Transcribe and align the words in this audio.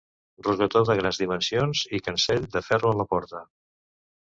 Rosetó 0.45 0.81
de 0.89 0.95
grans 0.99 1.19
dimensions 1.23 1.83
i 1.99 2.01
cancell 2.09 2.49
de 2.57 2.65
ferro 2.71 2.95
en 2.97 3.01
la 3.05 3.09
porta. 3.15 3.45